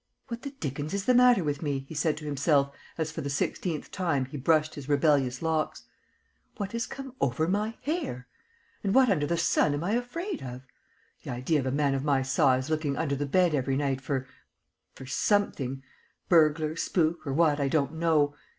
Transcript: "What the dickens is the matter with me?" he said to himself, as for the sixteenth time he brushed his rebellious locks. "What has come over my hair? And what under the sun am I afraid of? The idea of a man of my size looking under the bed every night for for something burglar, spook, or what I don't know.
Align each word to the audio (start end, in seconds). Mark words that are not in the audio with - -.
"What 0.29 0.41
the 0.41 0.49
dickens 0.49 0.95
is 0.95 1.05
the 1.05 1.13
matter 1.13 1.43
with 1.43 1.61
me?" 1.61 1.85
he 1.87 1.93
said 1.93 2.17
to 2.17 2.25
himself, 2.25 2.75
as 2.97 3.11
for 3.11 3.21
the 3.21 3.29
sixteenth 3.29 3.91
time 3.91 4.25
he 4.25 4.35
brushed 4.35 4.73
his 4.73 4.89
rebellious 4.89 5.43
locks. 5.43 5.83
"What 6.57 6.71
has 6.71 6.87
come 6.87 7.13
over 7.21 7.47
my 7.47 7.75
hair? 7.83 8.27
And 8.83 8.95
what 8.95 9.09
under 9.09 9.27
the 9.27 9.37
sun 9.37 9.75
am 9.75 9.83
I 9.83 9.91
afraid 9.91 10.41
of? 10.41 10.63
The 11.21 11.29
idea 11.29 11.59
of 11.59 11.67
a 11.67 11.71
man 11.71 11.93
of 11.93 12.03
my 12.03 12.23
size 12.23 12.67
looking 12.67 12.97
under 12.97 13.15
the 13.15 13.27
bed 13.27 13.53
every 13.53 13.77
night 13.77 14.01
for 14.01 14.25
for 14.95 15.05
something 15.05 15.83
burglar, 16.29 16.75
spook, 16.75 17.27
or 17.27 17.33
what 17.33 17.59
I 17.59 17.67
don't 17.67 17.93
know. 17.93 18.33